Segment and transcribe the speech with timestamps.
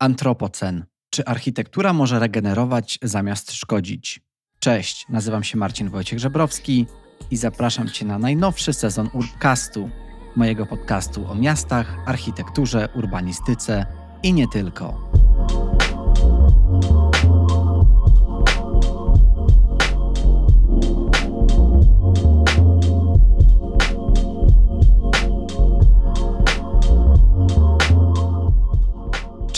[0.00, 0.84] Antropocen.
[1.10, 4.20] Czy architektura może regenerować zamiast szkodzić?
[4.58, 6.86] Cześć, nazywam się Marcin Wojciech Żebrowski
[7.30, 9.90] i zapraszam Cię na najnowszy sezon Urbcastu,
[10.36, 13.86] mojego podcastu o miastach, architekturze, urbanistyce
[14.22, 15.09] i nie tylko.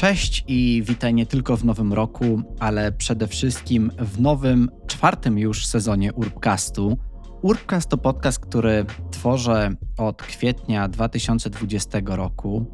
[0.02, 5.66] Cześć i witaj nie tylko w nowym roku, ale przede wszystkim w nowym, czwartym już
[5.66, 6.98] sezonie Urbcastu.
[7.42, 12.66] Urbcast to podcast, który tworzę od kwietnia 2020 roku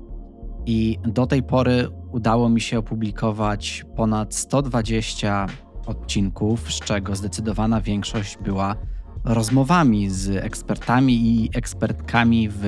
[0.66, 5.46] i do tej pory udało mi się opublikować ponad 120
[5.86, 8.76] odcinków, z czego zdecydowana większość była
[9.24, 12.64] rozmowami z ekspertami i ekspertkami w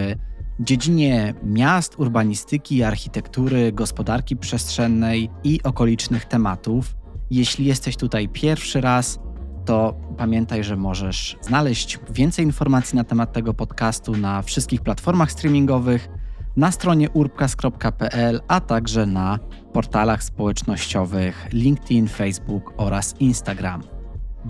[0.61, 6.97] dziedzinie miast, urbanistyki, architektury, gospodarki przestrzennej i okolicznych tematów.
[7.31, 9.19] Jeśli jesteś tutaj pierwszy raz,
[9.65, 16.09] to pamiętaj, że możesz znaleźć więcej informacji na temat tego podcastu na wszystkich platformach streamingowych,
[16.57, 19.39] na stronie urbcast.pl, a także na
[19.73, 23.83] portalach społecznościowych LinkedIn, Facebook oraz Instagram.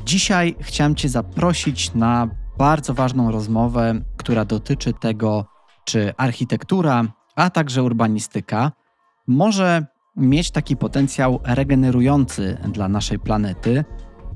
[0.04, 5.46] Dzisiaj chciałem Cię zaprosić na bardzo ważną rozmowę, która dotyczy tego,
[5.90, 7.04] czy architektura,
[7.36, 8.72] a także urbanistyka
[9.26, 13.84] może mieć taki potencjał regenerujący dla naszej planety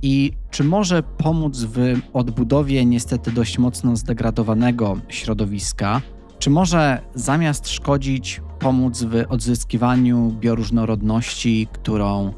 [0.03, 1.79] i czy może pomóc w
[2.13, 6.01] odbudowie niestety dość mocno zdegradowanego środowiska,
[6.39, 12.33] czy może zamiast szkodzić, pomóc w odzyskiwaniu bioróżnorodności, którą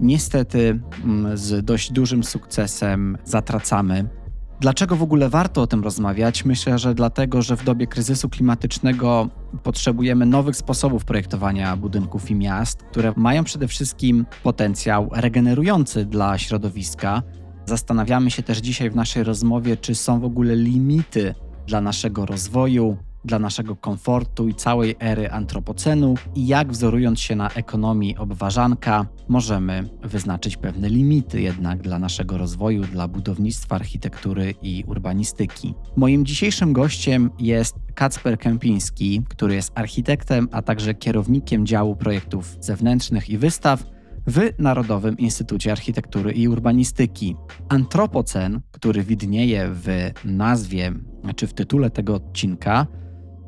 [0.00, 4.21] niestety mm, z dość dużym sukcesem zatracamy
[4.62, 6.44] Dlaczego w ogóle warto o tym rozmawiać?
[6.44, 9.28] Myślę, że dlatego, że w dobie kryzysu klimatycznego
[9.62, 17.22] potrzebujemy nowych sposobów projektowania budynków i miast, które mają przede wszystkim potencjał regenerujący dla środowiska.
[17.66, 21.34] Zastanawiamy się też dzisiaj w naszej rozmowie, czy są w ogóle limity
[21.66, 27.50] dla naszego rozwoju, dla naszego komfortu i całej ery antropocenu i jak wzorując się na
[27.50, 35.74] ekonomii obważanka możemy wyznaczyć pewne limity jednak dla naszego rozwoju, dla budownictwa, architektury i urbanistyki.
[35.96, 43.30] Moim dzisiejszym gościem jest Kacper Kępiński, który jest architektem, a także kierownikiem działu projektów zewnętrznych
[43.30, 43.84] i wystaw
[44.26, 47.36] w Narodowym Instytucie Architektury i Urbanistyki.
[47.68, 50.92] Antropocen, który widnieje w nazwie
[51.36, 52.86] czy w tytule tego odcinka,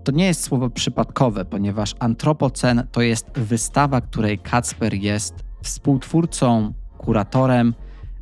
[0.04, 7.74] to nie jest słowo przypadkowe, ponieważ Antropocen to jest wystawa, której Kacper jest współtwórcą, kuratorem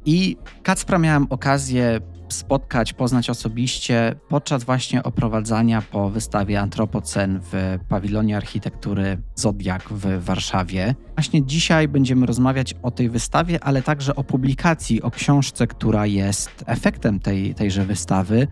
[0.05, 8.37] i Kacpra miałem okazję spotkać, poznać osobiście podczas właśnie oprowadzania po wystawie Antropocen w pawilonie
[8.37, 10.95] architektury Zodiak w Warszawie.
[11.17, 16.65] Właśnie dzisiaj będziemy rozmawiać o tej wystawie, ale także o publikacji, o książce, która jest
[16.67, 18.49] efektem tej, tejże wystawy.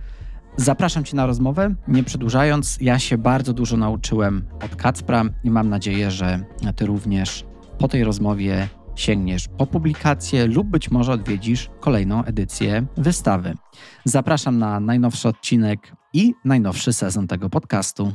[0.56, 1.74] Zapraszam Cię na rozmowę.
[1.88, 6.44] Nie przedłużając, ja się bardzo dużo nauczyłem od Kacpra i mam nadzieję, że
[6.76, 7.44] Ty również
[7.78, 13.54] po tej rozmowie sięgniesz po publikację lub być może odwiedzisz kolejną edycję wystawy.
[14.04, 18.12] Zapraszam na najnowszy odcinek i najnowszy sezon tego podcastu.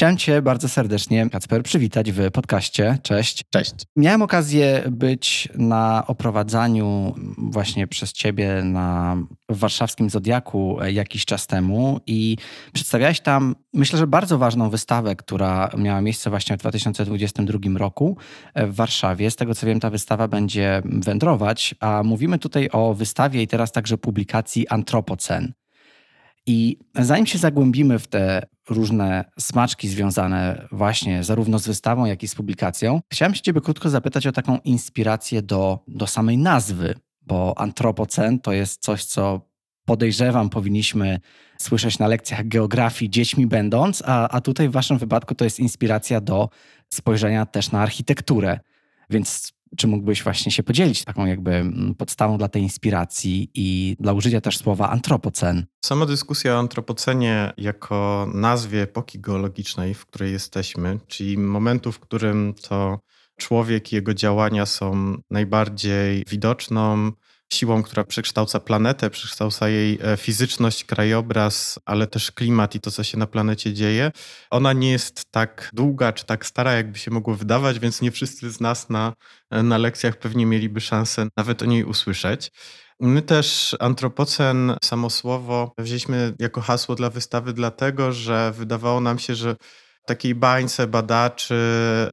[0.00, 2.98] Chciałem Cię bardzo serdecznie, Kacper, przywitać w podcaście.
[3.02, 3.44] Cześć.
[3.50, 3.74] Cześć.
[3.96, 9.16] Miałem okazję być na oprowadzaniu właśnie przez Ciebie na
[9.48, 12.36] warszawskim Zodiaku jakiś czas temu i
[12.72, 18.16] przedstawiałeś tam, myślę, że bardzo ważną wystawę, która miała miejsce właśnie w 2022 roku
[18.56, 19.30] w Warszawie.
[19.30, 23.72] Z tego co wiem, ta wystawa będzie wędrować, a mówimy tutaj o wystawie i teraz
[23.72, 25.52] także publikacji Antropocen.
[26.46, 32.28] I zanim się zagłębimy w te różne smaczki związane właśnie zarówno z wystawą, jak i
[32.28, 37.58] z publikacją, chciałem się Ciebie krótko zapytać o taką inspirację do, do samej nazwy, bo
[37.58, 39.50] antropocen to jest coś, co
[39.84, 41.20] podejrzewam powinniśmy
[41.58, 46.20] słyszeć na lekcjach geografii dziećmi będąc, a, a tutaj w Waszym wypadku to jest inspiracja
[46.20, 46.48] do
[46.88, 48.60] spojrzenia też na architekturę.
[49.10, 54.12] Więc czy mógłbyś właśnie się podzielić taką jakby mm, podstawą dla tej inspiracji i dla
[54.12, 55.66] użycia też słowa antropocen?
[55.84, 62.54] Sama dyskusja o antropocenie jako nazwie epoki geologicznej, w której jesteśmy, czyli momentu, w którym
[62.68, 63.00] to
[63.36, 67.12] człowiek i jego działania są najbardziej widoczną,
[67.52, 73.04] siłą, która przekształca planetę, przekształca jej e, fizyczność, krajobraz, ale też klimat i to, co
[73.04, 74.12] się na planecie dzieje.
[74.50, 78.50] Ona nie jest tak długa czy tak stara, jakby się mogło wydawać, więc nie wszyscy
[78.50, 79.12] z nas na,
[79.50, 82.50] na lekcjach pewnie mieliby szansę nawet o niej usłyszeć.
[83.00, 89.34] My też antropocen, samo słowo, wzięliśmy jako hasło dla wystawy, dlatego że wydawało nam się,
[89.34, 89.56] że
[90.04, 91.54] takiej bańce badaczy,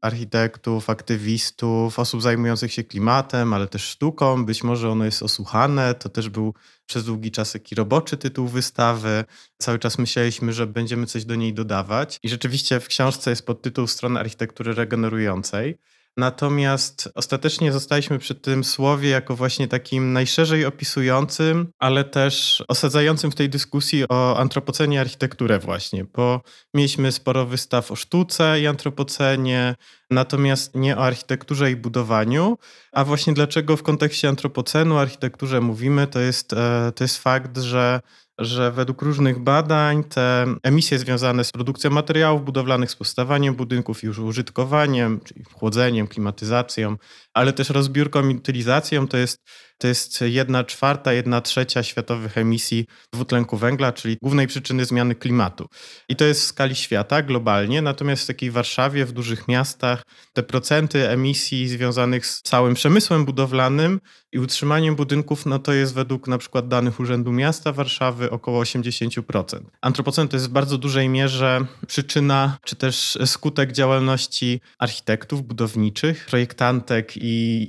[0.01, 4.45] architektów, aktywistów, osób zajmujących się klimatem, ale też sztuką.
[4.45, 5.95] Być może ono jest osłuchane.
[5.95, 6.53] To też był
[6.85, 9.25] przez długi czas taki roboczy tytuł wystawy.
[9.57, 12.19] Cały czas myśleliśmy, że będziemy coś do niej dodawać.
[12.23, 15.77] I rzeczywiście w książce jest podtytuł Strony architektury regenerującej.
[16.17, 23.35] Natomiast ostatecznie zostaliśmy przy tym słowie jako właśnie takim najszerzej opisującym, ale też osadzającym w
[23.35, 26.41] tej dyskusji o antropocenie architekturę właśnie, bo
[26.73, 29.75] mieliśmy sporo wystaw o sztuce i antropocenie,
[30.11, 32.57] natomiast nie o architekturze i budowaniu.
[32.91, 37.99] A właśnie dlaczego w kontekście antropocenu, architekturze mówimy, to jest, e, to jest fakt, że
[38.37, 44.07] że według różnych badań te emisje związane z produkcją materiałów budowlanych, z powstawaniem budynków i
[44.07, 46.97] już użytkowaniem, czyli chłodzeniem, klimatyzacją,
[47.37, 49.41] ale też rozbiórką i utylizacją, to jest
[49.77, 55.67] to jest jedna czwarta, jedna trzecia światowych emisji dwutlenku węgla, czyli głównej przyczyny zmiany klimatu.
[56.09, 60.03] I to jest w skali świata, globalnie, natomiast w takiej Warszawie, w dużych miastach,
[60.33, 63.99] te procenty emisji związanych z całym przemysłem budowlanym
[64.31, 69.59] i utrzymaniem budynków, no to jest według na przykład danych Urzędu Miasta Warszawy około 80%.
[69.81, 77.17] Antropocen to jest w bardzo dużej mierze przyczyna, czy też skutek działalności architektów budowniczych, projektantek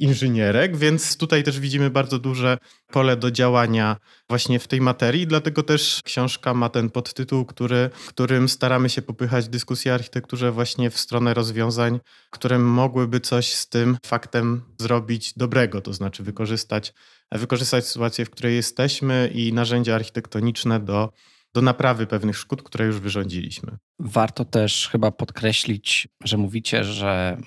[0.01, 2.59] inżynierek, więc tutaj też widzimy bardzo duże
[2.93, 3.97] pole do działania
[4.29, 9.49] właśnie w tej materii, dlatego też książka ma ten podtytuł, który, którym staramy się popychać
[9.49, 12.01] dyskusję o architekturze właśnie w stronę rozwiązań,
[12.31, 16.95] które mogłyby coś z tym faktem zrobić dobrego, to znaczy wykorzystać,
[17.33, 21.13] wykorzystać sytuację, w której jesteśmy i narzędzia architektoniczne do
[21.55, 23.77] do naprawy pewnych szkód, które już wyrządziliśmy.
[23.99, 27.39] Warto też chyba podkreślić, że mówicie, że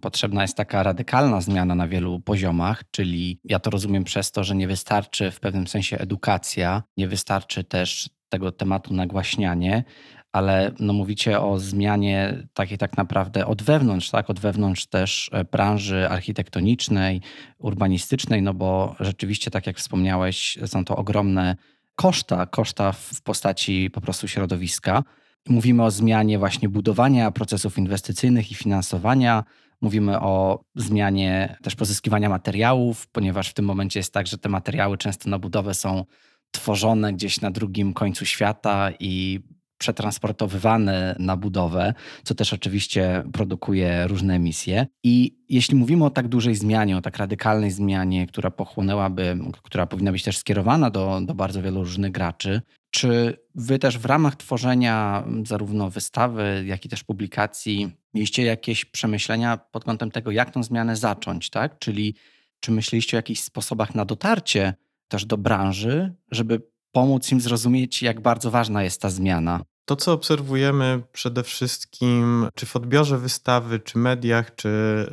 [0.00, 4.54] potrzebna jest taka radykalna zmiana na wielu poziomach, czyli ja to rozumiem przez to, że
[4.54, 9.84] nie wystarczy w pewnym sensie edukacja, nie wystarczy też tego tematu nagłaśnianie,
[10.32, 14.30] ale no mówicie o zmianie takiej tak naprawdę od wewnątrz, tak?
[14.30, 17.20] Od wewnątrz też e, branży architektonicznej,
[17.58, 21.56] urbanistycznej, no bo rzeczywiście, tak jak wspomniałeś, są to ogromne
[21.96, 25.02] koszta, koszta w postaci po prostu środowiska.
[25.48, 29.44] Mówimy o zmianie właśnie budowania procesów inwestycyjnych i finansowania.
[29.80, 34.98] Mówimy o zmianie też pozyskiwania materiałów, ponieważ w tym momencie jest tak, że te materiały
[34.98, 36.04] często na budowę są
[36.50, 39.40] tworzone gdzieś na drugim końcu świata i
[39.78, 41.94] przetransportowywane na budowę,
[42.24, 44.86] co też oczywiście produkuje różne emisje.
[45.04, 50.12] I jeśli mówimy o tak dużej zmianie, o tak radykalnej zmianie, która pochłonęłaby, która powinna
[50.12, 55.24] być też skierowana do, do bardzo wielu różnych graczy, czy wy też w ramach tworzenia
[55.44, 60.96] zarówno wystawy, jak i też publikacji mieliście jakieś przemyślenia pod kątem tego, jak tą zmianę
[60.96, 61.78] zacząć, tak?
[61.78, 62.14] Czyli
[62.60, 64.74] czy myśleliście o jakichś sposobach na dotarcie
[65.08, 66.62] też do branży, żeby
[66.96, 69.60] pomóc im zrozumieć, jak bardzo ważna jest ta zmiana.
[69.84, 74.68] To, co obserwujemy przede wszystkim, czy w odbiorze wystawy, czy mediach, czy,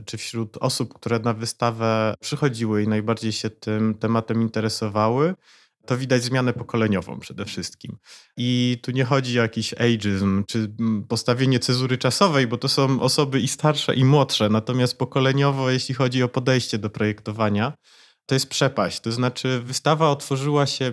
[0.05, 5.35] czy wśród osób, które na wystawę przychodziły i najbardziej się tym tematem interesowały,
[5.85, 7.97] to widać zmianę pokoleniową przede wszystkim.
[8.37, 10.75] I tu nie chodzi o jakiś ageism, czy
[11.07, 14.49] postawienie cezury czasowej, bo to są osoby i starsze, i młodsze.
[14.49, 17.73] Natomiast pokoleniowo, jeśli chodzi o podejście do projektowania,
[18.25, 18.99] to jest przepaść.
[18.99, 20.91] To znaczy, wystawa otworzyła się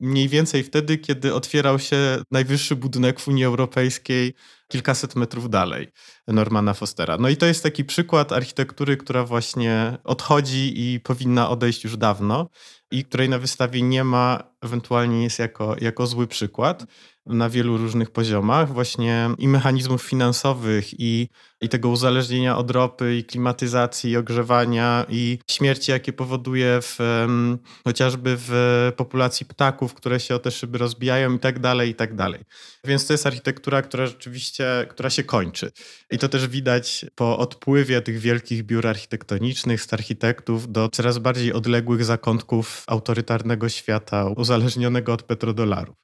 [0.00, 1.96] mniej więcej wtedy, kiedy otwierał się
[2.30, 4.34] najwyższy budynek w Unii Europejskiej
[4.68, 5.88] kilkaset metrów dalej,
[6.28, 7.16] Normana Fostera.
[7.20, 12.48] No i to jest taki przykład architektury, która właśnie odchodzi i powinna odejść już dawno
[12.90, 16.86] i której na wystawie nie ma, ewentualnie jest jako, jako zły przykład
[17.26, 21.28] na wielu różnych poziomach, właśnie i mechanizmów finansowych, i,
[21.60, 27.58] i tego uzależnienia od ropy, i klimatyzacji, i ogrzewania, i śmierci, jakie powoduje w, um,
[27.84, 28.52] chociażby w
[28.96, 32.40] populacji ptaków, które się o te szyby rozbijają, i tak dalej, i tak dalej.
[32.84, 35.72] Więc to jest architektura, która rzeczywiście, która się kończy.
[36.10, 41.52] I to też widać po odpływie tych wielkich biur architektonicznych z architektów do coraz bardziej
[41.52, 45.96] odległych zakątków autorytarnego świata, uzależnionego od petrodolarów.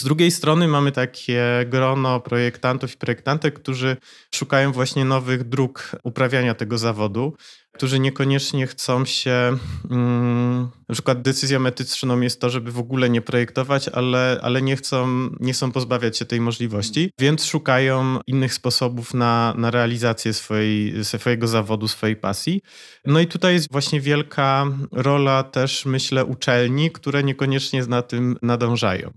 [0.00, 3.96] Z drugiej strony mamy takie grono projektantów i projektantek, którzy
[4.34, 7.36] szukają właśnie nowych dróg uprawiania tego zawodu,
[7.72, 9.56] którzy niekoniecznie chcą się
[9.90, 14.76] mm, na przykład decyzją etyczną jest to, żeby w ogóle nie projektować, ale, ale nie,
[14.76, 21.04] chcą, nie chcą pozbawiać się tej możliwości, więc szukają innych sposobów na, na realizację swojej,
[21.04, 22.60] swojego zawodu, swojej pasji.
[23.04, 29.10] No i tutaj jest właśnie wielka rola też, myślę, uczelni, które niekoniecznie na tym nadążają.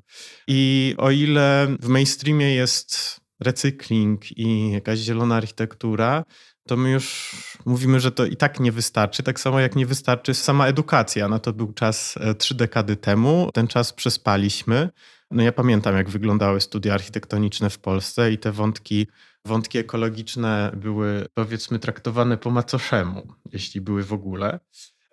[0.48, 6.24] I o ile w mainstreamie jest recykling i jakaś zielona architektura,
[6.68, 9.24] to my już mówimy, że to i tak nie wystarczy.
[9.24, 11.28] Tak samo jak nie wystarczy sama edukacja.
[11.28, 13.50] No to był czas e, trzy dekady temu.
[13.54, 14.90] Ten czas przespaliśmy.
[15.32, 19.08] No ja pamiętam, jak wyglądały studia architektoniczne w Polsce i te wątki,
[19.46, 24.60] wątki ekologiczne były powiedzmy traktowane po macoszemu, jeśli były w ogóle.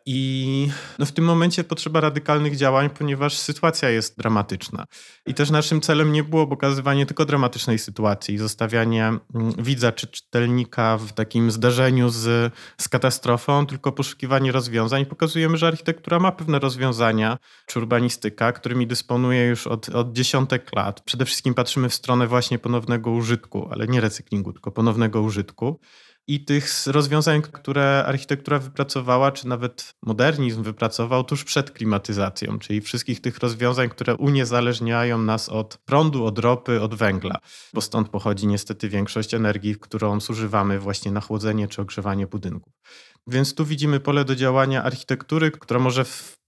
[0.07, 4.85] I no w tym momencie potrzeba radykalnych działań, ponieważ sytuacja jest dramatyczna.
[5.27, 9.21] I też naszym celem nie było pokazywanie tylko dramatycznej sytuacji, zostawianie mm,
[9.59, 15.07] widza czy czytelnika w takim zdarzeniu z, z katastrofą, tylko poszukiwanie rozwiązań.
[15.07, 21.01] Pokazujemy, że architektura ma pewne rozwiązania, czy urbanistyka, którymi dysponuje już od, od dziesiątek lat.
[21.01, 25.81] Przede wszystkim patrzymy w stronę właśnie ponownego użytku, ale nie recyklingu, tylko ponownego użytku
[26.31, 33.21] i tych rozwiązań, które architektura wypracowała, czy nawet modernizm wypracował tuż przed klimatyzacją, czyli wszystkich
[33.21, 37.39] tych rozwiązań, które uniezależniają nas od prądu, od ropy, od węgla,
[37.75, 42.73] bo stąd pochodzi niestety większość energii, którą zużywamy właśnie na chłodzenie czy ogrzewanie budynków.
[43.27, 46.05] Więc tu widzimy pole do działania architektury, która może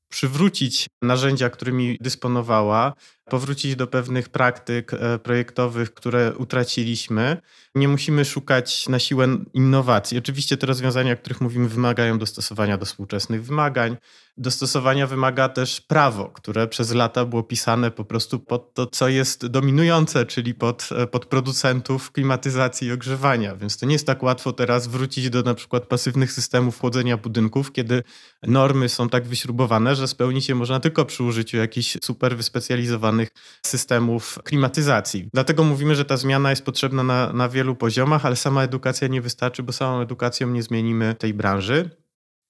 [0.09, 2.93] przywrócić narzędzia, którymi dysponowała,
[3.25, 7.37] powrócić do pewnych praktyk e, projektowych, które utraciliśmy.
[7.75, 10.19] Nie musimy szukać na siłę innowacji.
[10.19, 13.97] Oczywiście te rozwiązania, o których mówimy, wymagają dostosowania do współczesnych wymagań.
[14.37, 19.47] Dostosowania wymaga też prawo, które przez lata było pisane po prostu pod to, co jest
[19.47, 23.57] dominujące, czyli pod, e, pod producentów klimatyzacji i ogrzewania.
[23.57, 27.73] Więc to nie jest tak łatwo teraz wrócić do na przykład pasywnych systemów chłodzenia budynków,
[27.73, 28.02] kiedy
[28.43, 33.12] normy są tak wyśrubowane, że spełnić je można tylko przy użyciu jakichś super wyspecjalizowanych
[33.66, 35.28] systemów klimatyzacji.
[35.35, 39.21] Dlatego mówimy, że ta zmiana jest potrzebna na, na wielu poziomach, ale sama edukacja nie
[39.21, 41.90] wystarczy, bo samą edukacją nie zmienimy tej branży.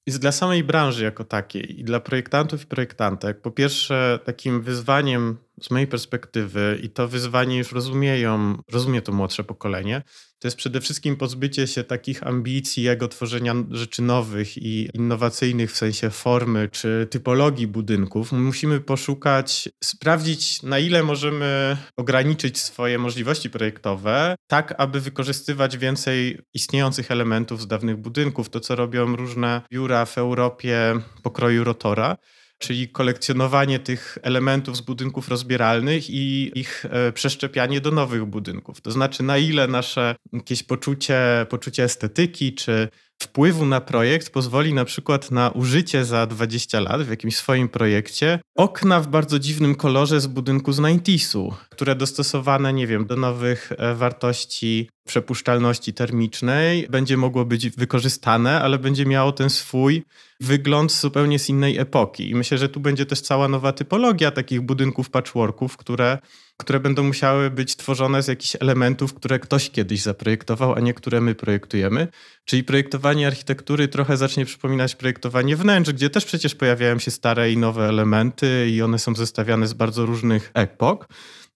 [0.07, 5.38] Jest dla samej branży jako takiej i dla projektantów i projektantek, po pierwsze, takim wyzwaniem
[5.61, 10.02] z mojej perspektywy, i to wyzwanie już rozumieją, rozumie to młodsze pokolenie,
[10.43, 15.77] to jest przede wszystkim pozbycie się takich ambicji, jego tworzenia rzeczy nowych i innowacyjnych w
[15.77, 18.33] sensie formy czy typologii budynków.
[18.33, 27.11] Musimy poszukać, sprawdzić, na ile możemy ograniczyć swoje możliwości projektowe, tak aby wykorzystywać więcej istniejących
[27.11, 28.51] elementów z dawnych budynków.
[28.51, 32.17] To, co robią różne biura w Europie pokroju rotora
[32.62, 38.81] czyli kolekcjonowanie tych elementów z budynków rozbieralnych i ich e, przeszczepianie do nowych budynków.
[38.81, 42.88] To znaczy, na ile nasze jakieś poczucie, poczucie estetyki czy
[43.23, 48.38] wpływu na projekt pozwoli na przykład na użycie za 20 lat w jakimś swoim projekcie
[48.57, 53.73] okna w bardzo dziwnym kolorze z budynku z 90su, które dostosowane, nie wiem, do nowych
[53.78, 60.02] e, wartości przepuszczalności termicznej będzie mogło być wykorzystane, ale będzie miało ten swój
[60.40, 62.31] wygląd zupełnie z innej epoki.
[62.31, 66.19] I myślę, że tu będzie też cała nowa typologia takich budynków patchworków, które
[66.57, 71.21] które będą musiały być tworzone z jakichś elementów, które ktoś kiedyś zaprojektował, a nie które
[71.21, 72.09] my projektujemy.
[72.45, 77.57] Czyli projektowanie architektury trochę zacznie przypominać projektowanie wnętrz, gdzie też przecież pojawiają się stare i
[77.57, 81.09] nowe elementy i one są zestawiane z bardzo różnych epok.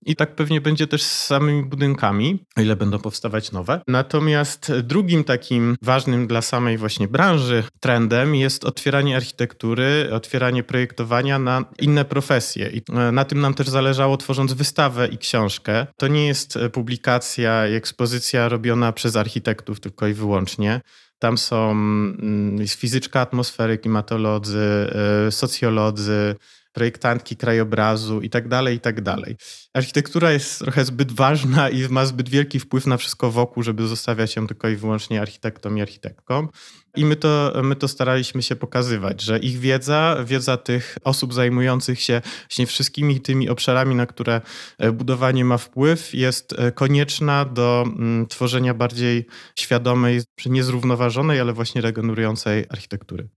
[0.07, 3.81] I tak pewnie będzie też z samymi budynkami, o ile będą powstawać nowe.
[3.89, 11.65] Natomiast drugim takim ważnym dla samej właśnie branży trendem jest otwieranie architektury, otwieranie projektowania na
[11.79, 12.71] inne profesje.
[12.71, 15.87] I e, na tym nam też zależało tworząc wystawę i książkę.
[15.97, 20.81] To nie jest e, publikacja i ekspozycja robiona przez architektów tylko i wyłącznie.
[21.19, 24.91] Tam są mm, jest fizyczka atmosfery, klimatolodzy,
[25.27, 26.37] e, socjolodzy,
[26.77, 29.37] projektantki krajobrazu i tak dalej, i tak dalej.
[29.75, 34.37] Architektura jest trochę zbyt ważna i ma zbyt wielki wpływ na wszystko wokół, żeby zostawiać
[34.37, 36.49] ją tylko i wyłącznie architektom i architektkom.
[36.97, 42.01] I my to, my to staraliśmy się pokazywać, że ich wiedza, wiedza tych osób zajmujących
[42.01, 44.41] się właśnie wszystkimi tymi obszarami, na które
[44.79, 49.27] e, budowanie ma wpływ, jest e, konieczna do mm, tworzenia bardziej
[49.59, 53.29] świadomej, niezrównoważonej, ale właśnie regenerującej architektury.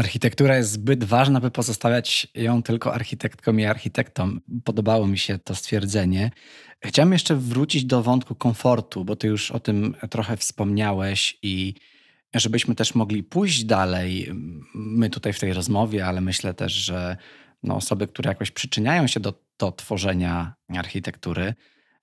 [0.00, 4.40] Architektura jest zbyt ważna, by pozostawiać ją tylko architektkom i architektom.
[4.64, 6.30] Podobało mi się to stwierdzenie.
[6.84, 11.74] Chciałem jeszcze wrócić do wątku komfortu, bo ty już o tym trochę wspomniałeś i
[12.34, 14.32] żebyśmy też mogli pójść dalej,
[14.74, 17.16] my tutaj w tej rozmowie, ale myślę też, że
[17.62, 21.54] no, osoby, które jakoś przyczyniają się do, do tworzenia architektury.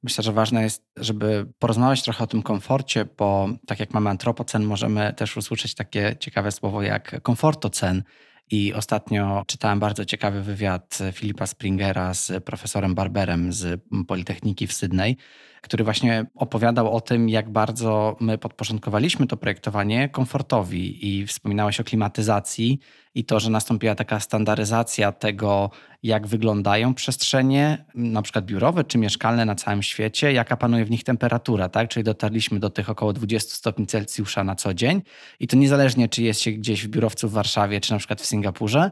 [0.08, 4.64] Myślę, że ważne jest, żeby porozmawiać trochę o tym komforcie, bo tak jak mamy antropocen,
[4.64, 8.04] możemy też usłyszeć takie ciekawe słowo jak komfortocen.
[8.52, 15.18] I ostatnio czytałem bardzo ciekawy wywiad Filipa Springera z profesorem Barberem z Politechniki w Sydney,
[15.62, 21.84] który właśnie opowiadał o tym, jak bardzo my podporządkowaliśmy to projektowanie komfortowi i wspominałeś o
[21.84, 22.80] klimatyzacji
[23.18, 25.70] i to, że nastąpiła taka standaryzacja tego,
[26.04, 31.04] jak wyglądają przestrzenie, na przykład biurowe czy mieszkalne na całym świecie, jaka panuje w nich
[31.04, 31.90] temperatura, tak?
[31.90, 35.02] Czyli dotarliśmy do tych około 20 stopni Celsjusza na co dzień
[35.40, 38.26] i to niezależnie, czy jest się gdzieś w biurowcu w Warszawie, czy na przykład w
[38.26, 38.92] Singapurze,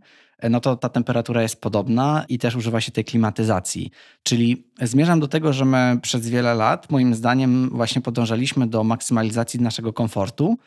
[0.50, 3.92] no to ta temperatura jest podobna i też używa się tej klimatyzacji.
[4.24, 9.62] Czyli zmierzam do tego, że my przez wiele lat, moim zdaniem, właśnie podążaliśmy do maksymalizacji
[9.62, 10.58] naszego komfortu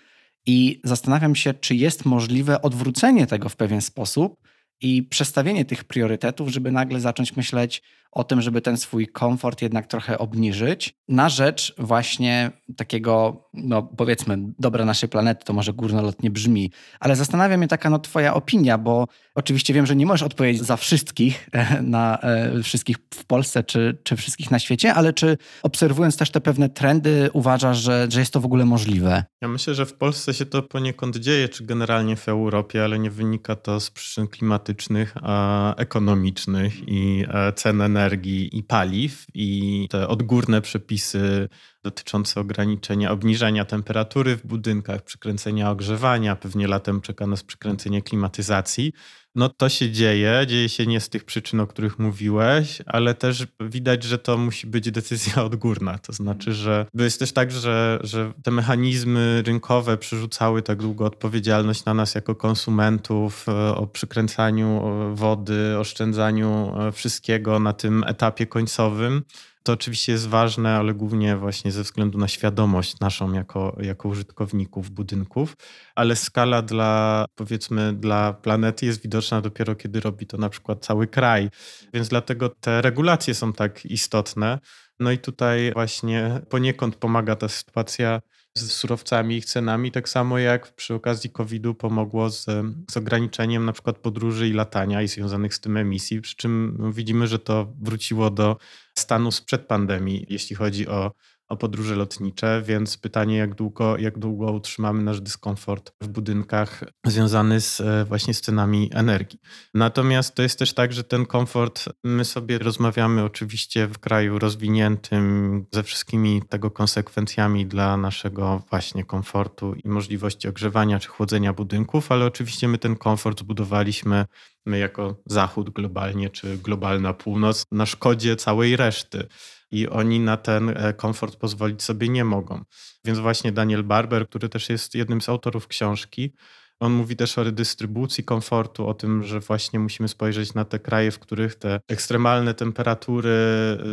[0.47, 4.41] i zastanawiam się, czy jest możliwe odwrócenie tego w pewien sposób
[4.81, 9.87] i przestawienie tych priorytetów, żeby nagle zacząć myśleć o tym, żeby ten swój komfort jednak
[9.87, 16.73] trochę obniżyć na rzecz właśnie takiego, no powiedzmy, dobra naszej planety, to może górnolotnie brzmi,
[17.01, 20.77] ale zastanawia mnie taka no twoja opinia, bo oczywiście wiem, że nie możesz odpowiedzieć za
[20.77, 21.49] wszystkich,
[21.83, 26.41] na e, wszystkich w Polsce czy, czy wszystkich na świecie, ale czy obserwując też te
[26.41, 29.25] pewne trendy uważasz, że, że jest to w ogóle możliwe?
[29.43, 33.11] Ja myślę, że w Polsce się to poniekąd dzieje, czy generalnie w Europie, ale nie
[33.11, 39.51] wynika to z przyczyn klimatycznych, a ekonomicznych i e, cen energii energii i paliw i
[39.91, 41.49] te odgórne przepisy
[41.89, 48.93] dotyczące ograniczenia, obniżania temperatury w budynkach, przykręcenia ogrzewania, pewnie latem czeka nas przykręcenie klimatyzacji.
[49.35, 53.47] No to się dzieje, dzieje się nie z tych przyczyn, o których mówiłeś, ale też
[53.61, 55.99] widać, że to musi być decyzja odgórna.
[55.99, 61.85] To znaczy, że jest też tak, że, że te mechanizmy rynkowe przerzucały tak długo odpowiedzialność
[61.85, 64.83] na nas jako konsumentów e, o przykręcaniu
[65.15, 69.23] wody, oszczędzaniu e, wszystkiego na tym etapie końcowym
[69.69, 74.91] to oczywiście jest ważne, ale głównie właśnie ze względu na świadomość naszą jako, jako użytkowników
[74.91, 75.57] budynków,
[75.95, 81.07] ale skala dla, powiedzmy, dla planety jest widoczna dopiero kiedy robi to na przykład cały
[81.07, 81.51] kraj,
[81.95, 84.59] więc dlatego te regulacje są tak istotne.
[85.01, 88.21] No i tutaj właśnie poniekąd pomaga ta sytuacja
[88.55, 92.47] z surowcami, ich cenami, tak samo jak przy okazji COVID-u pomogło z,
[92.91, 97.27] z ograniczeniem na przykład podróży i latania i związanych z tym emisji, przy czym widzimy,
[97.27, 98.57] że to wróciło do
[98.99, 101.13] stanu sprzed pandemii, jeśli chodzi o
[101.49, 107.61] o podróże lotnicze, więc pytanie, jak długo, jak długo utrzymamy nasz dyskomfort w budynkach związany
[107.61, 109.39] z, e, właśnie z cenami energii.
[109.75, 115.67] Natomiast to jest też tak, że ten komfort, my sobie rozmawiamy oczywiście w kraju rozwiniętym
[115.73, 122.25] ze wszystkimi tego konsekwencjami dla naszego właśnie komfortu i możliwości ogrzewania czy chłodzenia budynków, ale
[122.25, 124.25] oczywiście my ten komfort zbudowaliśmy
[124.67, 129.29] my jako Zachód globalnie, czy globalna północ na szkodzie całej reszty
[129.71, 132.65] i oni na ten e, komfort pozwolić sobie nie mogą.
[133.05, 136.33] Więc właśnie Daniel Barber, który też jest jednym z autorów książki,
[136.81, 141.11] on mówi też o redystrybucji komfortu, o tym, że właśnie musimy spojrzeć na te kraje,
[141.11, 143.31] w których te ekstremalne temperatury,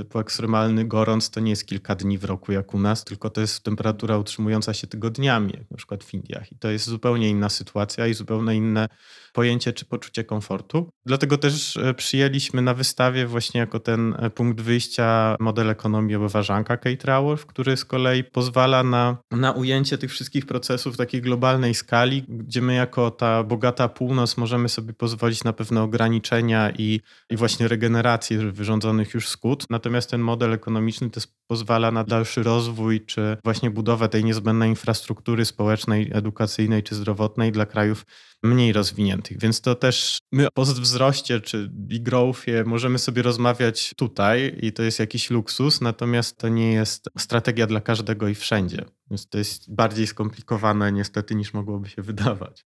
[0.01, 3.29] y, po ekstremalny gorąc to nie jest kilka dni w roku jak u nas, tylko
[3.29, 6.51] to jest temperatura utrzymująca się tygodniami, jak na przykład w Indiach.
[6.51, 8.87] I to jest zupełnie inna sytuacja i zupełnie inne
[9.33, 10.89] pojęcie czy poczucie komfortu.
[11.05, 16.77] Dlatego też e, przyjęliśmy na wystawie właśnie jako ten e, punkt wyjścia model ekonomii obwarzanka
[16.77, 22.25] Kate Raworth, który z kolei pozwala na, na ujęcie tych wszystkich procesów takiej globalnej skali,
[22.27, 27.67] gdzie my jako ta bogata północ możemy sobie pozwolić na pewne ograniczenia i, i właśnie
[27.67, 29.65] regenerację wyrządzonych już skut.
[29.69, 35.45] Natomiast ten model ekonomiczny też pozwala na dalszy rozwój, czy właśnie budowę tej niezbędnej infrastruktury
[35.45, 38.05] społecznej, edukacyjnej czy zdrowotnej dla krajów
[38.45, 39.39] mniej rozwiniętych.
[39.39, 41.69] Więc to też my o postwzroście czy
[42.01, 47.67] growthie możemy sobie rozmawiać tutaj i to jest jakiś luksus, natomiast to nie jest strategia
[47.67, 48.85] dla każdego i wszędzie.
[49.09, 52.65] Więc to jest bardziej skomplikowane niestety niż mogłoby się wydawać.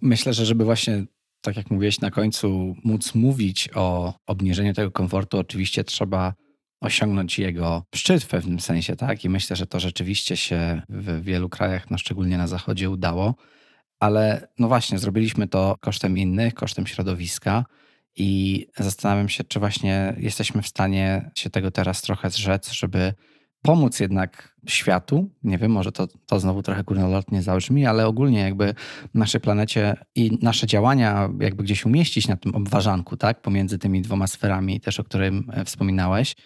[0.00, 1.04] Myślę, że żeby właśnie,
[1.42, 6.34] tak jak mówiłeś na końcu, móc mówić o obniżeniu tego komfortu, oczywiście trzeba
[6.80, 9.24] osiągnąć jego szczyt w pewnym sensie, tak?
[9.24, 13.34] I myślę, że to rzeczywiście się w wielu krajach, no szczególnie na zachodzie, udało.
[14.00, 17.64] Ale no właśnie, zrobiliśmy to kosztem innych, kosztem środowiska.
[18.16, 23.14] I zastanawiam się, czy właśnie jesteśmy w stanie się tego teraz trochę zrzec, żeby
[23.62, 25.30] pomóc jednak światu.
[25.42, 28.74] Nie wiem, może to, to znowu trochę górnolotnie zabrzmi, ale ogólnie jakby
[29.14, 33.42] naszej planecie i nasze działania jakby gdzieś umieścić na tym obwarzanku, tak?
[33.42, 36.36] Pomiędzy tymi dwoma sferami też, o którym e, wspominałeś.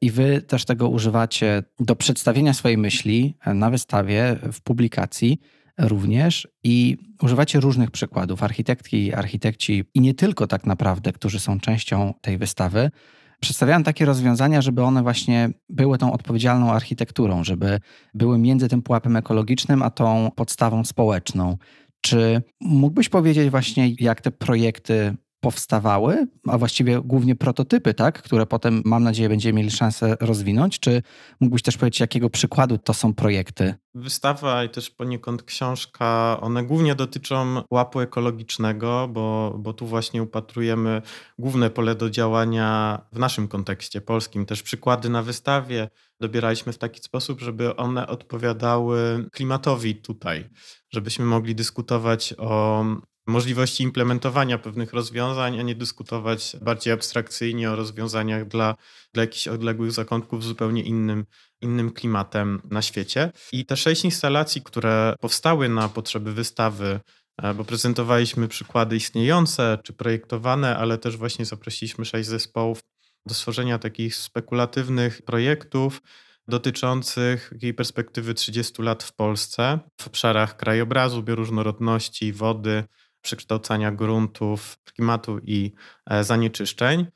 [0.00, 5.40] i wy też tego używacie do przedstawienia swojej myśli na wystawie, w publikacji
[5.78, 8.42] również i używacie różnych przykładów.
[8.42, 12.90] Architektki, architekci i nie tylko tak naprawdę, którzy są częścią tej wystawy,
[13.40, 17.80] przedstawiałem takie rozwiązania, żeby one właśnie były tą odpowiedzialną architekturą, żeby
[18.14, 21.56] były między tym pułapem ekologicznym a tą podstawą społeczną.
[22.00, 25.16] Czy mógłbyś powiedzieć właśnie, jak te projekty
[25.46, 30.80] powstawały, a właściwie głównie prototypy, tak, które potem mam nadzieję będziemy mieli szansę rozwinąć?
[30.80, 31.02] Czy
[31.40, 33.74] mógłbyś też powiedzieć, jakiego przykładu to są projekty?
[33.94, 41.02] Wystawa i też poniekąd książka, one głównie dotyczą łapu ekologicznego, bo, bo tu właśnie upatrujemy
[41.38, 44.46] główne pole do działania w naszym kontekście polskim.
[44.46, 45.88] Też przykłady na wystawie
[46.20, 50.48] dobieraliśmy w taki sposób, żeby one odpowiadały klimatowi tutaj,
[50.90, 52.84] żebyśmy mogli dyskutować o
[53.26, 58.74] możliwości implementowania pewnych rozwiązań, a nie dyskutować bardziej abstrakcyjnie o rozwiązaniach dla,
[59.14, 61.24] dla jakichś odległych zakątków z zupełnie innym,
[61.60, 63.32] innym klimatem na świecie.
[63.52, 67.00] I te sześć instalacji, które powstały na potrzeby wystawy,
[67.42, 72.80] e, bo prezentowaliśmy przykłady istniejące czy projektowane, ale też właśnie zaprosiliśmy sześć zespołów
[73.26, 76.02] do stworzenia takich spekulatywnych projektów
[76.48, 82.84] dotyczących jej perspektywy 30 lat w Polsce w obszarach krajobrazu, bioróżnorodności, wody,
[83.26, 85.72] przekształcania gruntów, klimatu i
[86.10, 87.06] e, zanieczyszczeń.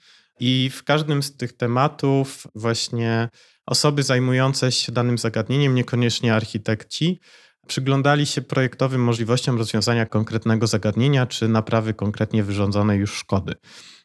[0.40, 3.29] I w każdym z tych tematów właśnie
[3.66, 7.20] osoby zajmujące się danym zagadnieniem, niekoniecznie architekci,
[7.66, 13.55] przyglądali się projektowym możliwościom rozwiązania konkretnego zagadnienia czy naprawy konkretnie wyrządzonej już szkody.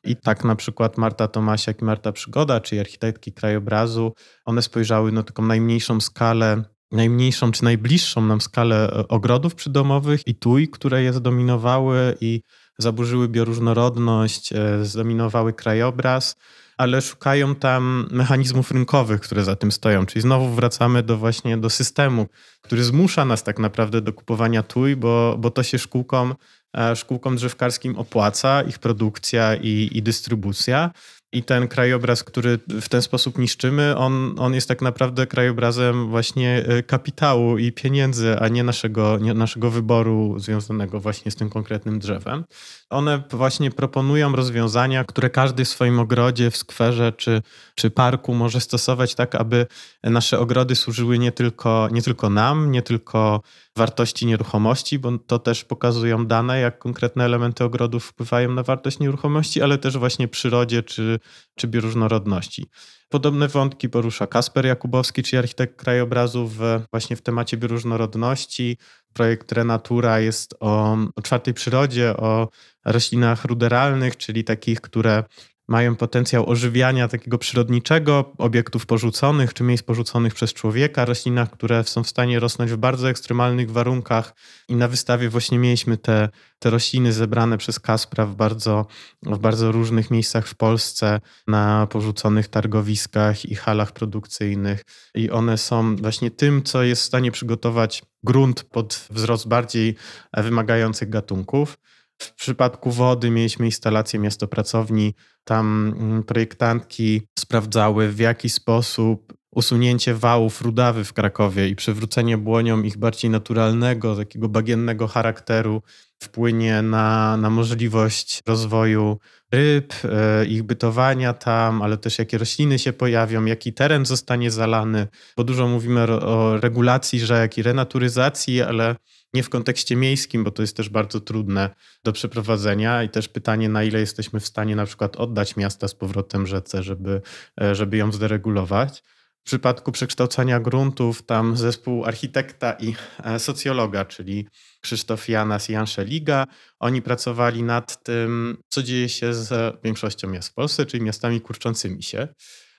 [0.04, 4.14] I tak na przykład Marta Tomasiak i Marta Przygoda, czyli architektki krajobrazu,
[4.46, 10.36] one spojrzały na taką najmniejszą skalę najmniejszą czy najbliższą nam skalę e, ogrodów przydomowych i
[10.36, 12.42] tuj, które je zdominowały i
[12.78, 16.36] zaburzyły bioróżnorodność, e, zdominowały krajobraz,
[16.78, 20.06] ale szukają tam mechanizmów rynkowych, które za tym stoją.
[20.06, 22.28] Czyli znowu wracamy do właśnie do systemu,
[22.62, 26.36] który zmusza nas tak naprawdę do kupowania tuj, bo, bo to się szkółkom,
[26.78, 30.92] e, szkółkom drzewkarskim opłaca, ich produkcja i, i dystrybucja.
[31.36, 36.64] I ten krajobraz, który w ten sposób niszczymy, on, on jest tak naprawdę krajobrazem właśnie
[36.68, 42.00] e, kapitału i pieniędzy, a nie naszego, nie naszego wyboru związanego właśnie z tym konkretnym
[42.00, 42.44] drzewem.
[42.90, 47.42] One właśnie proponują rozwiązania, które każdy w swoim ogrodzie, w skwerze czy,
[47.76, 49.68] czy parku może stosować tak, aby
[50.04, 53.42] nasze ogrody służyły nie tylko, nie tylko nam, nie tylko
[53.76, 59.62] wartości nieruchomości, bo to też pokazują dane, jak konkretne elementy ogrodów wpływają na wartość nieruchomości,
[59.62, 61.20] ale też właśnie przyrodzie czy,
[61.56, 62.70] czy bioróżnorodności.
[63.10, 66.60] Podobne wątki porusza Kasper Jakubowski, czyli architekt krajobrazu w,
[66.92, 68.78] właśnie w temacie bioróżnorodności.
[69.14, 72.50] Projekt Renatura jest o, o czwartej przyrodzie, o
[72.86, 75.24] roślinach ruderalnych, czyli takich, które
[75.68, 82.04] mają potencjał ożywiania takiego przyrodniczego, obiektów porzuconych czy miejsc porzuconych przez człowieka, roślinach, które są
[82.04, 84.34] w stanie rosnąć w bardzo ekstremalnych warunkach.
[84.70, 88.86] I na wystawie właśnie mieliśmy te, te rośliny zebrane przez Kaspra w bardzo,
[89.24, 94.82] w bardzo różnych miejscach w Polsce, na porzuconych targowiskach i halach produkcyjnych.
[95.16, 99.96] I one są właśnie tym, co jest w stanie przygotować grunt pod wzrost bardziej
[100.38, 101.78] wymagających gatunków.
[102.18, 105.14] W przypadku wody mieliśmy instalację miastopracowni.
[105.44, 112.86] Tam mm, projektantki sprawdzały, w jaki sposób usunięcie wałów rudawy w Krakowie i przywrócenie błoniom
[112.86, 115.82] ich bardziej naturalnego, takiego bagiennego charakteru
[116.20, 119.20] wpłynie na, na możliwość rozwoju
[119.52, 125.08] ryb, e, ich bytowania tam, ale też jakie rośliny się pojawią, jaki teren zostanie zalany,
[125.38, 128.96] bo dużo mówimy o regulacji rzek i renaturyzacji, ale
[129.34, 131.70] nie w kontekście miejskim, bo to jest też bardzo trudne
[132.04, 135.96] do przeprowadzenia i też pytanie, na ile jesteśmy w stanie na przykład oddać miasta z
[135.96, 137.22] powrotem rzece, żeby,
[137.62, 139.04] e, żeby ją zderegulować.
[139.46, 144.48] W przypadku przekształcania gruntów, tam zespół architekta i e, socjologa, czyli
[144.82, 146.46] Krzysztof Janas i Jan Szeliga,
[146.80, 152.04] oni pracowali nad tym, co dzieje się z większością miast w Polsce, czyli miastami kurczącymi
[152.04, 152.28] się.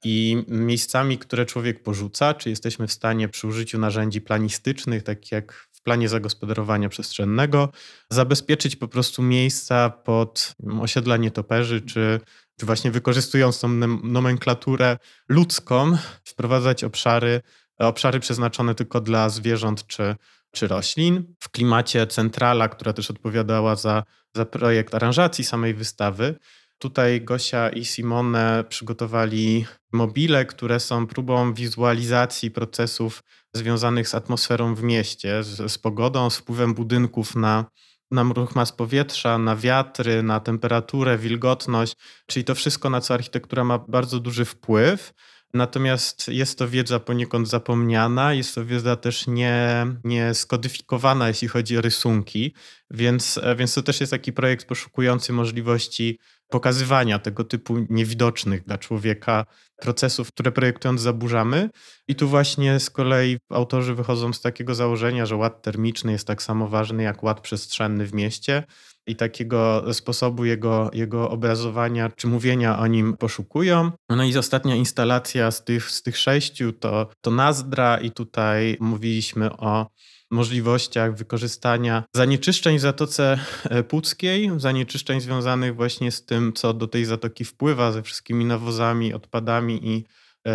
[0.04, 5.68] I miejscami, które człowiek porzuca, czy jesteśmy w stanie przy użyciu narzędzi planistycznych, takich jak
[5.86, 7.68] planie zagospodarowania przestrzennego,
[8.10, 12.20] zabezpieczyć po prostu miejsca pod osiedla nietoperzy, czy,
[12.56, 13.68] czy właśnie wykorzystując tą
[14.02, 17.40] nomenklaturę ludzką, wprowadzać obszary,
[17.78, 20.16] obszary przeznaczone tylko dla zwierząt czy,
[20.52, 21.34] czy roślin.
[21.40, 24.02] W klimacie centrala, która też odpowiadała za,
[24.34, 26.38] za projekt aranżacji samej wystawy,
[26.78, 33.22] Tutaj Gosia i Simone przygotowali mobile, które są próbą wizualizacji procesów
[33.54, 37.64] związanych z atmosferą w mieście, z, z pogodą, z wpływem budynków na,
[38.10, 43.64] na ruch mas powietrza, na wiatry, na temperaturę, wilgotność, czyli to wszystko, na co architektura
[43.64, 45.12] ma bardzo duży wpływ.
[45.54, 51.78] Natomiast jest to wiedza poniekąd zapomniana, jest to wiedza też nie, nie skodyfikowana, jeśli chodzi
[51.78, 52.54] o rysunki,
[52.90, 59.44] więc, więc to też jest taki projekt poszukujący możliwości pokazywania tego typu niewidocznych dla człowieka
[59.76, 61.70] procesów, które projektując zaburzamy.
[62.08, 66.42] I tu właśnie z kolei autorzy wychodzą z takiego założenia, że ład termiczny jest tak
[66.42, 68.64] samo ważny jak ład przestrzenny w mieście
[69.06, 73.90] i takiego sposobu jego, jego obrazowania czy mówienia o nim poszukują.
[74.08, 79.56] No i ostatnia instalacja z tych, z tych sześciu to, to Nazdra i tutaj mówiliśmy
[79.56, 79.86] o
[80.30, 87.04] możliwościach wykorzystania zanieczyszczeń w Zatoce e, Puckiej, zanieczyszczeń związanych właśnie z tym, co do tej
[87.04, 90.04] zatoki wpływa, ze wszystkimi nawozami, odpadami i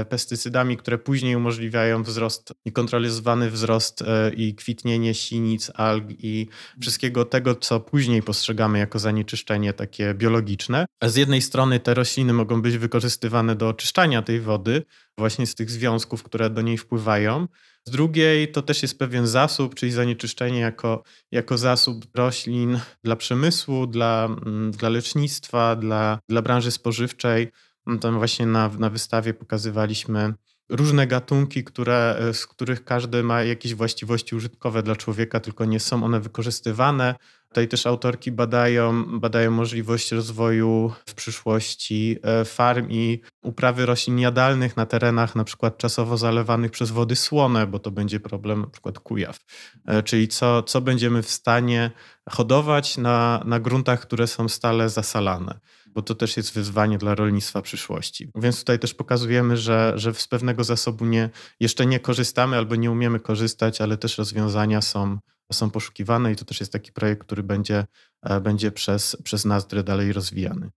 [0.09, 6.47] pestycydami, które później umożliwiają wzrost, niekontrolowany wzrost e, i kwitnienie sinic, alg i
[6.81, 10.85] wszystkiego tego, co później postrzegamy jako zanieczyszczenie takie biologiczne.
[11.03, 14.83] Z jednej strony te rośliny mogą być wykorzystywane do oczyszczania tej wody,
[15.17, 17.47] właśnie z tych związków, które do niej wpływają,
[17.87, 23.87] z drugiej to też jest pewien zasób, czyli zanieczyszczenie jako, jako zasób roślin dla przemysłu,
[23.87, 27.51] dla, mm, dla lecznictwa, dla, dla branży spożywczej.
[27.85, 30.33] No tam właśnie na, na wystawie pokazywaliśmy
[30.71, 36.03] różne gatunki, które, z których każdy ma jakieś właściwości użytkowe dla człowieka, tylko nie są
[36.03, 37.15] one wykorzystywane.
[37.47, 44.77] Tutaj też autorki badają, badają możliwość rozwoju w przyszłości e, farm i uprawy roślin jadalnych
[44.77, 48.99] na terenach na przykład czasowo zalewanych przez wody słone, bo to będzie problem na przykład
[48.99, 49.39] kujaw.
[49.87, 51.91] E, czyli co, co będziemy w stanie
[52.29, 55.59] hodować na, na gruntach, które są stale zasalane
[55.93, 58.31] bo to też jest wyzwanie dla rolnictwa przyszłości.
[58.35, 62.91] Więc tutaj też pokazujemy, że, że z pewnego zasobu nie, jeszcze nie korzystamy albo nie
[62.91, 65.17] umiemy korzystać, ale też rozwiązania są,
[65.53, 67.85] są poszukiwane i to też jest taki projekt, który będzie,
[68.21, 70.69] e, będzie przez, przez NASDRY dalej rozwijany.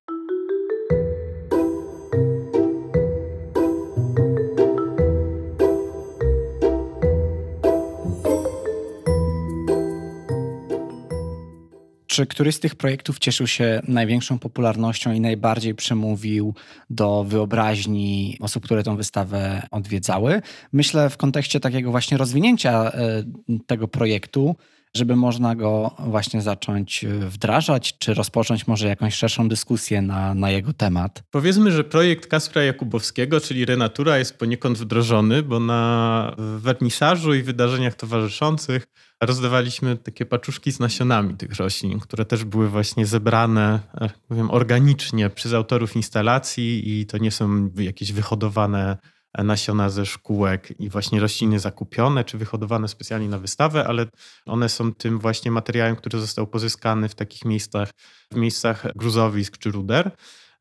[12.14, 16.54] Czy któryś z tych projektów cieszył się największą popularnością i najbardziej przemówił
[16.90, 20.42] do wyobraźni osób, które tę wystawę odwiedzały?
[20.72, 23.24] Myślę w kontekście takiego właśnie rozwinięcia e,
[23.66, 24.56] tego projektu,
[24.96, 30.50] żeby można go właśnie zacząć e, wdrażać, czy rozpocząć może jakąś szerszą dyskusję na, na
[30.50, 31.22] jego temat.
[31.30, 37.94] Powiedzmy, że projekt Kaspra Jakubowskiego, czyli Renatura, jest poniekąd wdrożony, bo na wernisażu i wydarzeniach
[37.94, 38.86] towarzyszących
[39.22, 45.30] rozdawaliśmy takie paczuszki z nasionami tych roślin, które też były właśnie zebrane, jak powiem, organicznie
[45.30, 48.96] przez autorów instalacji i to nie są jakieś wyhodowane
[49.38, 54.06] nasiona ze szkółek i właśnie rośliny zakupione czy wyhodowane specjalnie na wystawę, ale
[54.46, 57.90] one są tym właśnie materiałem, który został pozyskany w takich miejscach,
[58.32, 60.10] w miejscach gruzowisk czy ruder.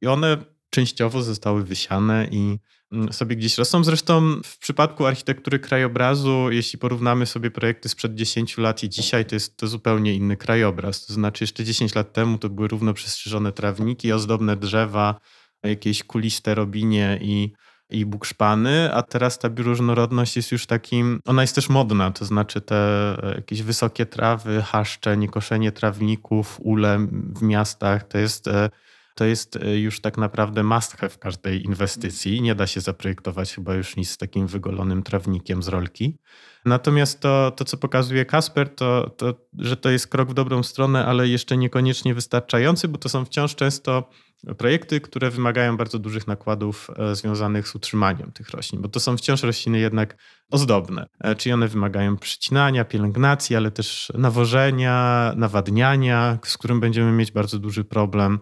[0.01, 0.37] I one
[0.69, 2.59] częściowo zostały wysiane i
[3.11, 3.83] sobie gdzieś rosną.
[3.83, 9.35] Zresztą w przypadku architektury krajobrazu, jeśli porównamy sobie projekty sprzed 10 lat i dzisiaj, to
[9.35, 11.05] jest to zupełnie inny krajobraz.
[11.05, 15.19] To znaczy jeszcze 10 lat temu to były równo przestrzeżone trawniki, ozdobne drzewa,
[15.63, 17.53] jakieś kuliste robinie i
[17.93, 22.61] i bukszpany, a teraz ta bioróżnorodność jest już takim, ona jest też modna, to znaczy
[22.61, 22.75] te
[23.23, 28.69] e, jakieś wysokie trawy, haszcze, niekoszenie trawników, ule w miastach, to jest e,
[29.15, 32.41] to jest e, już tak naprawdę must have każdej inwestycji.
[32.41, 36.17] Nie da się zaprojektować chyba już nic z takim wygolonym trawnikiem z rolki.
[36.65, 41.05] Natomiast to, to co pokazuje Kasper, to, to, że to jest krok w dobrą stronę,
[41.05, 44.09] ale jeszcze niekoniecznie wystarczający, bo to są wciąż często
[44.57, 49.17] projekty, które wymagają bardzo dużych nakładów e, związanych z utrzymaniem tych roślin, bo to są
[49.17, 50.17] wciąż rośliny jednak
[50.51, 57.31] ozdobne, e, czyli one wymagają przycinania, pielęgnacji, ale też nawożenia, nawadniania, z którym będziemy mieć
[57.31, 58.39] bardzo duży problem.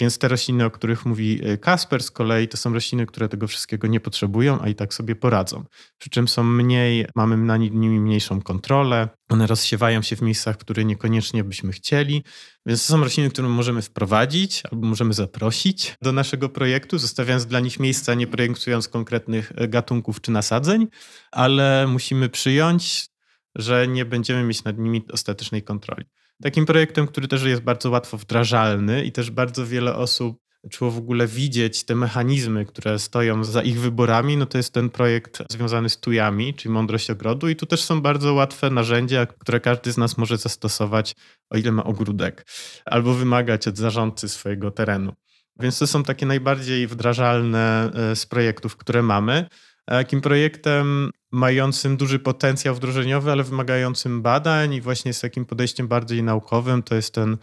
[0.00, 3.46] Więc te rośliny, o których mówi e, Kasper z kolei, to są rośliny, które tego
[3.46, 5.64] wszystkiego nie potrzebują, a i tak sobie poradzą.
[5.98, 10.84] Przy czym są mniej, mamy na nimi mniejszą kontrolę, one rozsiewają się w miejscach, które
[10.84, 12.24] niekoniecznie byśmy chcieli,
[12.66, 17.60] więc to są rośliny, które możemy wprowadzić albo możemy zaprosić do naszego projektu, zostawiając dla
[17.60, 20.86] nich miejsca, nie projektując konkretnych e, gatunków czy nasadzeń,
[21.32, 23.08] ale musimy przyjąć,
[23.54, 26.04] że nie będziemy mieć nad nimi ostatecznej kontroli.
[26.42, 30.98] Takim projektem, który też jest bardzo łatwo wdrażalny i też bardzo wiele osób zaczęło w
[30.98, 35.88] ogóle widzieć te mechanizmy, które stoją za ich wyborami, no to jest ten projekt związany
[35.88, 39.96] z tujami, czyli mądrość ogrodu i tu też są bardzo łatwe narzędzia, które każdy z
[39.96, 41.14] nas może zastosować,
[41.50, 42.46] o ile ma ogródek,
[42.84, 45.12] albo wymagać od zarządcy swojego terenu.
[45.60, 49.46] Więc to są takie najbardziej wdrażalne e, z projektów, które mamy.
[49.88, 56.22] Takim projektem mającym duży potencjał wdrożeniowy, ale wymagającym badań i właśnie z takim podejściem bardziej
[56.22, 56.82] naukowym.
[56.82, 57.36] To jest ten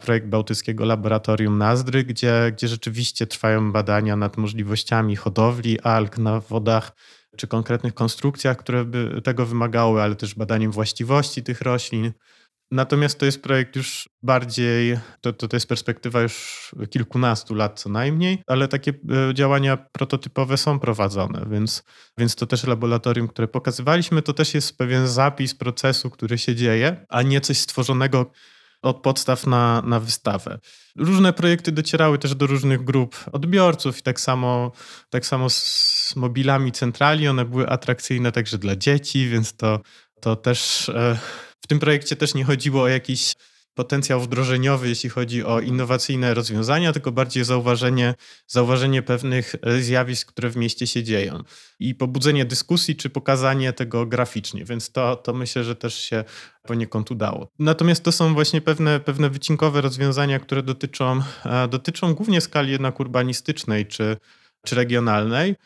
[0.00, 6.92] projekt Bałtyckiego Laboratorium Nazdry, gdzie, gdzie rzeczywiście trwają badania nad możliwościami hodowli alg na wodach
[7.36, 12.12] czy konkretnych konstrukcjach, które by tego wymagały, ale też badaniem właściwości tych roślin.
[12.70, 17.88] Natomiast to jest projekt już bardziej, to, to, to jest perspektywa już kilkunastu lat co
[17.88, 18.92] najmniej, ale takie
[19.30, 21.82] e, działania prototypowe są prowadzone, więc,
[22.18, 27.06] więc to też laboratorium, które pokazywaliśmy, to też jest pewien zapis procesu, który się dzieje,
[27.08, 28.30] a nie coś stworzonego
[28.82, 30.58] od podstaw na, na wystawę.
[30.96, 34.72] Różne projekty docierały też do różnych grup odbiorców i tak samo,
[35.10, 39.80] tak samo z mobilami centrali, one były atrakcyjne także dla dzieci, więc to,
[40.20, 41.18] to też e,
[41.66, 43.34] w tym projekcie też nie chodziło o jakiś
[43.74, 48.14] potencjał wdrożeniowy, jeśli chodzi o innowacyjne rozwiązania, tylko bardziej zauważenie,
[48.46, 51.42] zauważenie pewnych e, zjawisk, które w mieście się dzieją
[51.80, 56.24] i pobudzenie dyskusji, czy pokazanie tego graficznie, więc to, to myślę, że też się
[56.62, 57.48] poniekąd udało.
[57.58, 63.00] Natomiast to są właśnie pewne, pewne wycinkowe rozwiązania, które dotyczą, e, dotyczą głównie skali jednak
[63.00, 64.16] urbanistycznej czy,
[64.64, 65.56] czy regionalnej.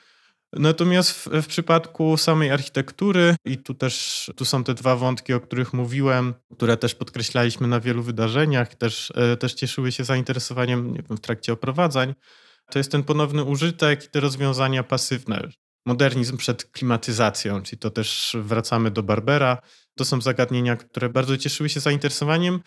[0.52, 5.40] Natomiast w, w, przypadku samej architektury, i tu też tu są te dwa wątki, o
[5.40, 11.16] których mówiłem, które też podkreślaliśmy na wielu wydarzeniach, też, e, też cieszyły się zainteresowaniem wiem,
[11.16, 12.14] w trakcie oprowadzań,
[12.70, 15.48] to jest ten ponowny użytek i te rozwiązania pasywne.
[15.86, 19.58] Modernizm przed klimatyzacją, czyli to też wracamy do Barbera.
[19.96, 22.60] To są zagadnienia, które bardzo cieszyły się zainteresowaniem.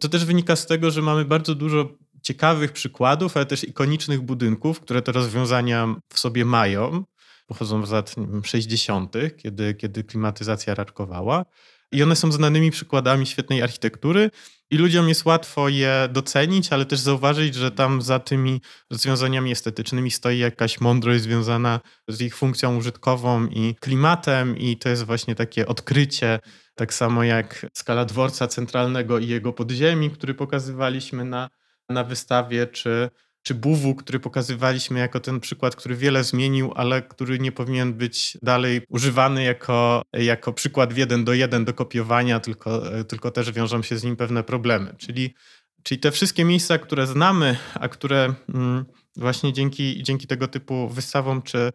[0.00, 1.88] To też wynika z tego, że mamy bardzo dużo
[2.22, 7.04] ciekawych przykładów, ale też ikonicznych budynków, które te rozwiązania w sobie mają
[7.50, 11.44] pochodzą z lat 60., kiedy, kiedy klimatyzacja raczkowała.
[11.92, 14.30] I one są znanymi przykładami świetnej architektury,
[14.70, 18.60] i ludziom jest łatwo je docenić, ale też zauważyć, że tam za tymi
[18.90, 25.04] rozwiązaniami estetycznymi stoi jakaś mądrość związana z ich funkcją użytkową i klimatem, i to jest
[25.04, 26.38] właśnie takie odkrycie,
[26.74, 31.48] tak samo jak skala dworca centralnego i jego podziemi, który pokazywaliśmy na,
[31.88, 33.10] na wystawie, czy
[33.42, 38.38] czy Buwu, który pokazywaliśmy jako ten przykład, który wiele zmienił, ale który nie powinien być
[38.42, 43.82] dalej używany jako, jako przykład w jeden do jeden do kopiowania, tylko, tylko też wiążą
[43.82, 44.94] się z nim pewne problemy.
[44.98, 45.34] Czyli,
[45.82, 48.84] czyli te wszystkie miejsca, które znamy, a które mm,
[49.16, 51.70] właśnie dzięki, dzięki tego typu wystawom czy,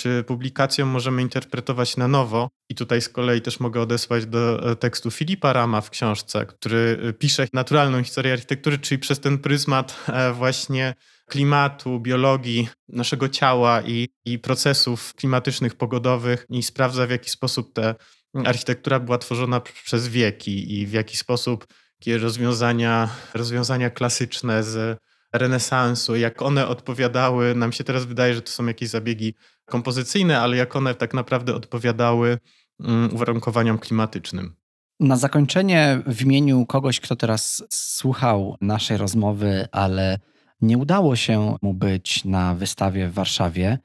[0.00, 2.50] czy publikacjom możemy interpretować na nowo.
[2.68, 7.00] I tutaj z kolei też mogę odesłać do e, tekstu Filipa Rama w książce, który
[7.02, 10.94] e, pisze naturalną historię architektury, czyli przez ten pryzmat e, właśnie
[11.28, 17.94] klimatu, biologii naszego ciała i, i procesów klimatycznych, pogodowych i sprawdza w jaki sposób ta
[18.44, 21.66] architektura była tworzona przez wieki i w jaki sposób
[22.00, 24.98] jakie rozwiązania, rozwiązania klasyczne z
[25.32, 29.34] renesansu, jak one odpowiadały, nam się teraz wydaje, że to są jakieś zabiegi
[29.70, 32.38] kompozycyjne, ale jak one tak naprawdę odpowiadały
[32.80, 34.54] mm, uwarunkowaniom klimatycznym.
[35.00, 40.18] Na zakończenie w imieniu kogoś, kto teraz słuchał naszej rozmowy, ale
[40.62, 43.78] nie udało się mu być na wystawie w Warszawie,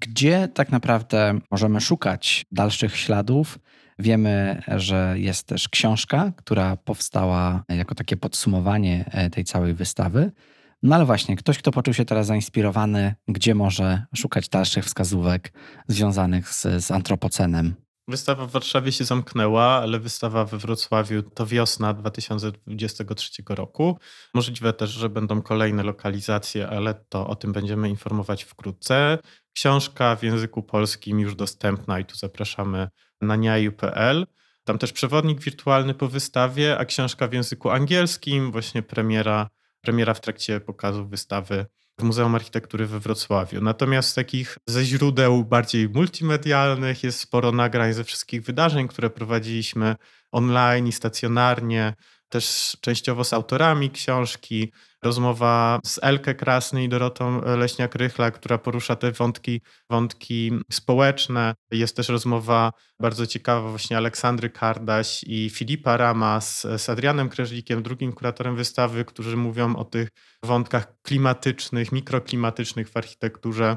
[0.00, 3.58] gdzie tak naprawdę możemy szukać dalszych śladów.
[3.98, 10.32] Wiemy, że jest też książka, która powstała jako takie podsumowanie e, tej całej wystawy.
[10.82, 15.52] No ale właśnie, ktoś, kto poczuł się teraz zainspirowany, gdzie może szukać dalszych wskazówek
[15.88, 17.74] związanych z, z antropocenem?
[18.08, 23.98] Wystawa w Warszawie się zamknęła, ale wystawa we Wrocławiu to wiosna 2023 roku.
[24.34, 29.18] Możliwe też, że będą kolejne lokalizacje, ale to o tym będziemy informować wkrótce.
[29.54, 32.88] Książka w języku polskim już dostępna i tu zapraszamy
[33.20, 34.26] na niaju.pl.
[34.64, 39.48] Tam też przewodnik wirtualny po wystawie, a książka w języku angielskim, właśnie premiera,
[39.80, 41.66] premiera w trakcie pokazu wystawy
[41.98, 43.60] w Muzeum Architektury we Wrocławiu.
[43.60, 49.96] Natomiast takich ze źródeł bardziej multimedialnych jest sporo nagrań ze wszystkich wydarzeń, które prowadziliśmy
[50.32, 51.94] online i stacjonarnie,
[52.28, 54.72] też częściowo z autorami książki,
[55.04, 59.60] rozmowa z Elkę Krasny i Dorotą Leśniak-Rychla, która porusza te wątki,
[59.90, 61.54] wątki społeczne.
[61.70, 67.82] Jest też rozmowa bardzo ciekawa właśnie Aleksandry Kardaś i Filipa Rama z, z Adrianem Kreżlikiem,
[67.82, 70.08] drugim kuratorem wystawy, którzy mówią o tych
[70.44, 73.76] wątkach klimatycznych, mikroklimatycznych w architekturze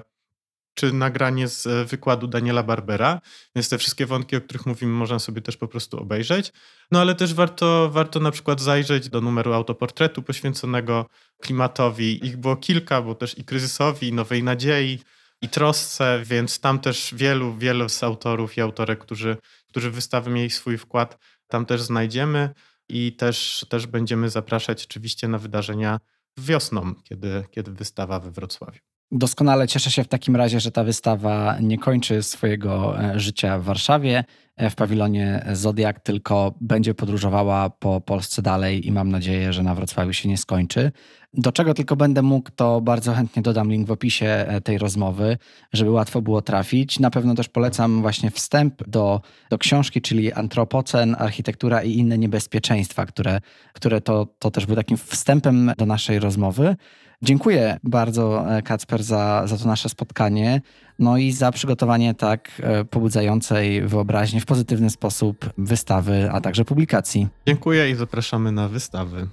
[0.74, 3.22] czy nagranie z e, wykładu Daniela Barbera,
[3.56, 6.54] więc te wszystkie wątki, o których mówimy, można sobie też po prostu obejrzeć.
[6.92, 11.06] No ale też warto, warto na przykład zajrzeć do numeru autoportretu poświęconego
[11.42, 12.26] klimatowi.
[12.26, 15.00] Ich było kilka, bo też i kryzysowi, i nowej nadziei,
[15.42, 19.38] i trosce, więc tam też wielu, wielu z autorów i autorek, którzy,
[19.70, 22.50] którzy wystawy mieli swój wkład, tam też znajdziemy
[22.90, 26.00] i też, też będziemy zapraszać oczywiście na wydarzenia
[26.38, 28.93] wiosną, kiedy, kiedy wystawa we Wrocławiu.
[29.16, 33.64] Doskonale cieszę się w takim razie, że ta wystawa nie kończy swojego e, życia w
[33.64, 34.24] Warszawie,
[34.56, 39.76] e, w pawilonie Zodiak, tylko będzie podróżowała po Polsce dalej i mam nadzieję, że na
[39.76, 40.92] Wrocławiu się nie skończy.
[41.34, 45.38] Do czego tylko będę mógł, to bardzo chętnie dodam link w opisie e, tej rozmowy,
[45.74, 47.00] żeby łatwo było trafić.
[47.00, 53.06] Na pewno też polecam właśnie wstęp do, do książki, czyli Antropocen, Architektura i inne niebezpieczeństwa,
[53.06, 53.42] które,
[53.74, 56.76] które to, to też był takim wstępem do naszej rozmowy.
[57.24, 60.62] Dziękuję bardzo, e, Kacper, za, za to nasze spotkanie.
[61.00, 67.28] No i za przygotowanie tak e, pobudzającej wyobraźnię w pozytywny sposób wystawy, a także publikacji.
[67.48, 69.28] Dziękuję i zapraszamy na wystawy.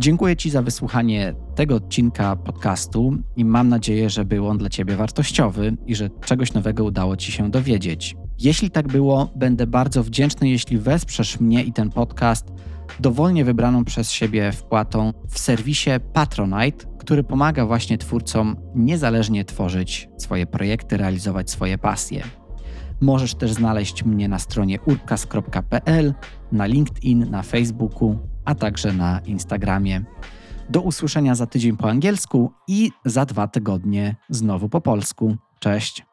[0.00, 4.96] Dziękuję Ci za wysłuchanie tego odcinka podcastu i mam nadzieję, że był on dla Ciebie
[4.96, 8.16] wartościowy i że czegoś nowego udało Ci się dowiedzieć.
[8.38, 12.52] Jeśli tak było, będę bardzo wdzięczny, jeśli wesprzesz mnie i ten podcast
[13.00, 20.46] dowolnie wybraną przez siebie wpłatą w serwisie Patronite, który pomaga właśnie twórcom niezależnie tworzyć swoje
[20.46, 22.22] projekty, realizować swoje pasje.
[23.00, 26.14] Możesz też znaleźć mnie na stronie urkas.pl,
[26.52, 28.18] na LinkedIn, na Facebooku,
[28.48, 30.04] a także na Instagramie.
[30.70, 35.36] Do usłyszenia za tydzień po angielsku i za dwa tygodnie znowu po polsku.
[35.60, 36.06] Cześć.